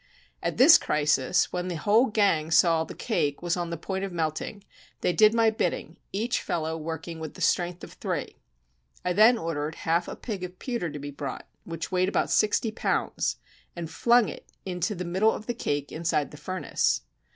At 0.41 0.57
this 0.57 0.79
crisis, 0.79 1.53
when 1.53 1.67
the 1.67 1.75
whole 1.75 2.07
gang 2.07 2.49
saw 2.49 2.83
the 2.83 2.95
cake 2.95 3.43
was 3.43 3.55
on 3.55 3.69
the 3.69 3.77
point 3.77 4.03
of 4.03 4.11
melting, 4.11 4.63
they 5.01 5.13
did 5.13 5.31
my 5.31 5.51
bidding, 5.51 5.95
each 6.11 6.41
fellow 6.41 6.75
working 6.75 7.19
with 7.19 7.35
the 7.35 7.41
strength 7.41 7.83
of 7.83 7.93
three. 7.93 8.35
I 9.05 9.13
then 9.13 9.37
ordered 9.37 9.75
half 9.75 10.07
a 10.07 10.15
pig 10.15 10.43
of 10.43 10.57
pewter 10.57 10.89
to 10.89 10.97
be 10.97 11.11
brought, 11.11 11.47
which 11.65 11.91
weighed 11.91 12.09
about 12.09 12.31
sixty 12.31 12.71
pounds, 12.71 13.37
and 13.75 13.91
flung 13.91 14.27
it 14.27 14.51
into 14.65 14.95
the 14.95 15.05
middle 15.05 15.31
of 15.33 15.45
the 15.45 15.53
cake 15.53 15.91
inside 15.91 16.31
the 16.31 16.37
furnace. 16.37 17.01